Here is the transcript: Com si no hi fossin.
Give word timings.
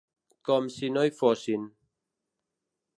Com 0.49 0.69
si 0.77 0.89
no 0.95 1.05
hi 1.09 1.13
fossin. 1.19 1.69